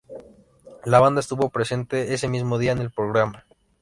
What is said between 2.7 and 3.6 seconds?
en el programa.